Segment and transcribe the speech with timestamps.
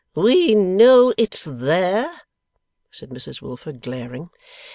[0.15, 2.21] 'We know it's there!'
[2.89, 4.31] said Mrs Wilfer, glaring.